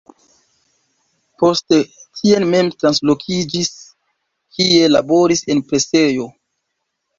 Poste 1.43 1.79
tien 2.21 2.47
mem 2.55 2.73
translokiĝis, 2.85 3.71
kie 4.57 4.91
laboris 4.97 5.47
en 5.57 5.65
presejo. 5.71 6.31